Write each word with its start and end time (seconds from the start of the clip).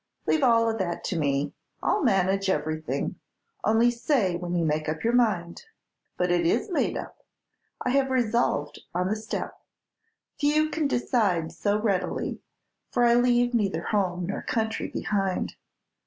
"Leave 0.25 0.41
all 0.41 0.75
that 0.75 1.03
to 1.03 1.15
me, 1.15 1.53
I'll 1.83 2.01
manage 2.01 2.49
everything; 2.49 3.19
only 3.63 3.91
say 3.91 4.35
when 4.35 4.55
you 4.55 4.65
make 4.65 4.89
up 4.89 5.03
your 5.03 5.13
mind." 5.13 5.65
"But 6.17 6.31
it 6.31 6.43
is 6.43 6.71
made 6.71 6.97
up. 6.97 7.19
I 7.83 7.91
have 7.91 8.09
resolved 8.09 8.81
on 8.95 9.09
the 9.09 9.15
step. 9.15 9.59
Few 10.39 10.71
can 10.71 10.87
decide 10.87 11.51
so 11.51 11.79
readily; 11.79 12.41
for 12.89 13.03
I 13.05 13.13
leave 13.13 13.53
neither 13.53 13.83
home 13.83 14.25
nor 14.25 14.41
country 14.41 14.87
behind." 14.87 15.53